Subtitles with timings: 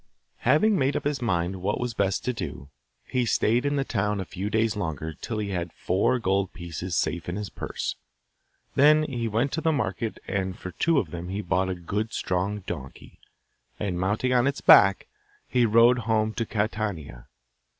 [0.39, 2.69] Having made up his mind what was best to do,
[3.05, 6.95] he stayed in the town a few days longer till he had four gold pieces
[6.95, 7.97] safe in his purse.
[8.73, 12.13] Then he went to the market and for two of them he bought a good
[12.13, 13.19] strong donkey,
[13.79, 15.05] and, mounting on its back,
[15.47, 17.27] he rode home to Catania.